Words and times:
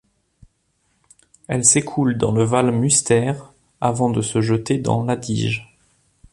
Elle 1.47 1.63
s'écoule 1.63 2.17
dans 2.17 2.31
le 2.31 2.43
Val 2.43 2.71
Müstair 2.71 3.53
avant 3.81 4.09
de 4.09 4.23
se 4.23 4.41
jeter 4.41 4.79
dans 4.79 5.03
l'Adige. 5.05 5.77